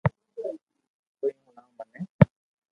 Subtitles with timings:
[1.19, 2.01] تو ھي ھڻاو مني